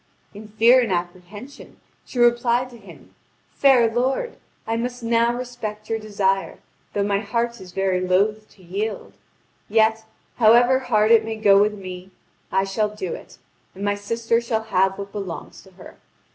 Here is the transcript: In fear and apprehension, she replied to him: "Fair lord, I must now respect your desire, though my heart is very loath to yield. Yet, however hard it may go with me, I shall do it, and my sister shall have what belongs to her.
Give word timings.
In 0.33 0.47
fear 0.47 0.79
and 0.81 0.91
apprehension, 0.91 1.79
she 2.07 2.17
replied 2.17 2.71
to 2.71 2.77
him: 2.79 3.13
"Fair 3.51 3.87
lord, 3.87 4.35
I 4.65 4.75
must 4.75 5.03
now 5.03 5.31
respect 5.37 5.91
your 5.91 5.99
desire, 5.99 6.57
though 6.93 7.03
my 7.03 7.19
heart 7.19 7.61
is 7.61 7.71
very 7.71 7.99
loath 8.01 8.49
to 8.55 8.63
yield. 8.63 9.13
Yet, 9.69 10.03
however 10.37 10.79
hard 10.79 11.11
it 11.11 11.23
may 11.23 11.35
go 11.35 11.61
with 11.61 11.75
me, 11.75 12.09
I 12.51 12.63
shall 12.63 12.89
do 12.89 13.13
it, 13.13 13.37
and 13.75 13.85
my 13.85 13.93
sister 13.93 14.41
shall 14.41 14.63
have 14.73 14.97
what 14.97 15.11
belongs 15.11 15.61
to 15.61 15.71
her. 15.73 15.97